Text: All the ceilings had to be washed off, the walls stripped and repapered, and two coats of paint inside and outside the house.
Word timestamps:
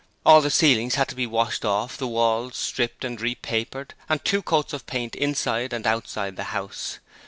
All 0.25 0.41
the 0.41 0.49
ceilings 0.49 0.95
had 0.95 1.09
to 1.09 1.15
be 1.15 1.27
washed 1.27 1.63
off, 1.63 1.95
the 1.95 2.07
walls 2.07 2.57
stripped 2.57 3.05
and 3.05 3.21
repapered, 3.21 3.93
and 4.09 4.25
two 4.25 4.41
coats 4.41 4.73
of 4.73 4.87
paint 4.87 5.13
inside 5.13 5.73
and 5.73 5.85
outside 5.85 6.37
the 6.37 6.45
house. 6.57 6.97